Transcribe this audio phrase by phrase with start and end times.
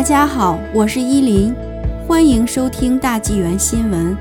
[0.00, 1.54] 大家好，我是依林，
[2.08, 4.16] 欢迎收听大纪元新闻。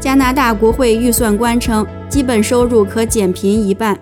[0.00, 4.00] 加拿大国会预算官称，基本收入可减贫一半。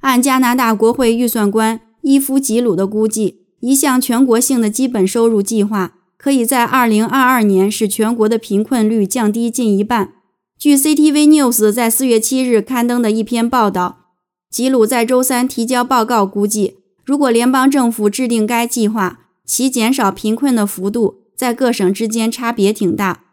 [0.00, 10.14] 按加拿大国会预算官伊夫吉鲁的估计，一项全国性的基本收入计划可以在2022年使全国的贫困率降低近一半。
[10.58, 14.08] 据 CTV News 在4月7日刊登的一篇报道，
[14.50, 23.24] 吉鲁在周三提交报告，估计如果联邦政府制定该计划，其减少贫困的幅度在各省之间差别挺大。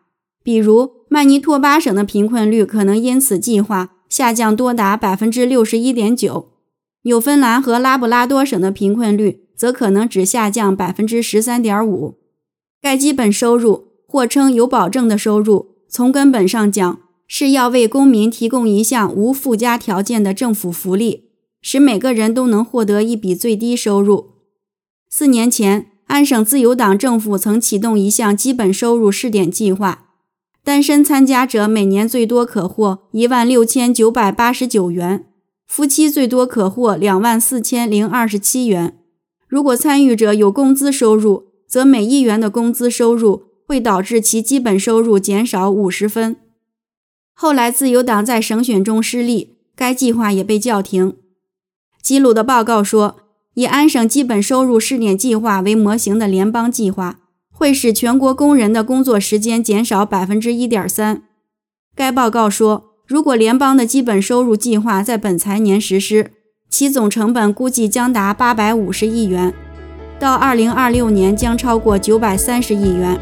[0.44, 6.49] 比如，曼尼托巴省的贫困率可能因此计划下降多达百分之六十一点九。
[7.03, 12.17] 纽芬兰和拉布拉多省的贫困率则可能只下降百分之十三点五。
[12.81, 21.30] 该基本收入，或称有保证的收入，从根本上讲是要为公民提供一项无附加条件的政府福利，
[21.61, 24.31] 使每个人都能获得一笔最低收入。
[25.09, 30.08] 四年前，安省自由党政府曾启动一项基本收入试点计划，
[30.63, 35.25] 单身参加者每年最多可获一万六千九百八十九元。
[35.67, 38.97] 夫妻最多可获两万四千零二十七元。
[39.47, 46.36] 如果参与者有工资收入，则每一元的工资收入会导致其基本收入减少五十分。
[47.33, 51.16] 后来，自由党在省选中失利，该计划也被叫停。
[52.02, 53.17] 基鲁的报告说，
[53.53, 57.19] 以安省基本收入试点计划为模型的联邦计划
[57.52, 61.23] 会使全国工人的工作时间减少百分之一点三。
[61.95, 62.89] 该报告说。
[63.08, 66.31] 如果联邦的基本收入计划在本财年实施，
[66.69, 69.53] 其总成本估计将达八百五十亿元，
[70.17, 73.19] 到二零二六年将超过九百三十亿元。